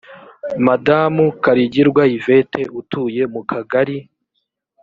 madamu 0.67 1.23
kaligirwa 1.43 2.03
yvette 2.15 2.61
utuye 2.79 3.23
mu 3.33 3.41
kagari 3.49 3.97